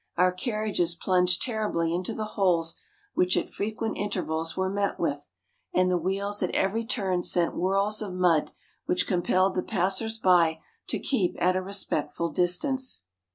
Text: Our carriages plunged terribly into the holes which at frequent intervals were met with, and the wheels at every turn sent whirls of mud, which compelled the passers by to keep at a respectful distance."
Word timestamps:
Our 0.17 0.31
carriages 0.31 0.95
plunged 0.95 1.43
terribly 1.43 1.93
into 1.93 2.15
the 2.15 2.25
holes 2.33 2.81
which 3.13 3.37
at 3.37 3.51
frequent 3.51 3.99
intervals 3.99 4.57
were 4.57 4.67
met 4.67 4.99
with, 4.99 5.29
and 5.75 5.91
the 5.91 5.97
wheels 5.99 6.41
at 6.41 6.49
every 6.55 6.87
turn 6.87 7.21
sent 7.21 7.53
whirls 7.53 8.01
of 8.01 8.11
mud, 8.11 8.49
which 8.87 9.05
compelled 9.05 9.53
the 9.53 9.61
passers 9.61 10.17
by 10.17 10.59
to 10.87 10.97
keep 10.97 11.35
at 11.39 11.55
a 11.55 11.61
respectful 11.61 12.31
distance." 12.31 13.03